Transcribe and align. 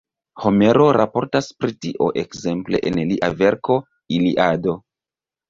Homero 0.43 0.87
raportas 0.95 1.49
pri 1.63 1.75
tio 1.87 2.07
ekzemple 2.23 2.81
en 2.93 2.99
lia 3.11 3.31
verko 3.43 3.79
Iliado. 4.19 4.77